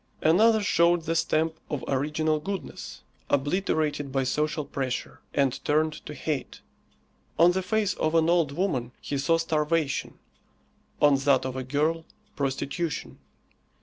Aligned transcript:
Another 0.23 0.63
showed 0.63 1.03
the 1.03 1.15
stamp 1.15 1.59
of 1.69 1.85
original 1.87 2.39
goodness, 2.39 3.01
obliterated 3.29 4.11
by 4.11 4.23
social 4.23 4.65
pressure, 4.65 5.19
and 5.31 5.63
turned 5.63 6.03
to 6.07 6.15
hate. 6.15 6.61
On 7.37 7.51
the 7.51 7.61
face 7.61 7.93
of 7.93 8.15
an 8.15 8.27
old 8.27 8.51
woman 8.51 8.93
he 8.99 9.19
saw 9.19 9.37
starvation; 9.37 10.17
on 10.99 11.17
that 11.17 11.45
of 11.45 11.55
a 11.55 11.61
girl, 11.63 12.03
prostitution. 12.35 13.19